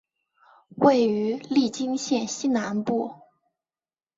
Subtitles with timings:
[0.77, 3.13] 位于利津县西南部。